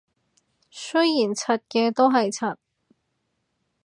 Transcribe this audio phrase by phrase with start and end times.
[0.71, 2.55] 雖然柒嘅都係柒